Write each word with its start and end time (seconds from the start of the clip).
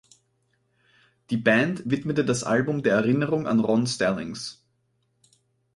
Die 1.29 1.37
Band 1.37 1.83
widmete 1.85 2.25
das 2.25 2.43
Album 2.43 2.81
der 2.81 2.95
Erinnerung 2.95 3.45
an 3.45 3.59
Ron 3.59 3.85
Stallings. 3.85 4.65